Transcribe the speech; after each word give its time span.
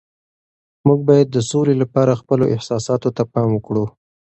موږ 0.87 0.99
باید 1.09 1.27
د 1.31 1.37
سولي 1.49 1.75
لپاره 1.81 2.19
خپلو 2.21 2.45
احساساتو 2.55 3.09
ته 3.17 3.23
پام 3.33 3.49
وکړو. 3.53 3.85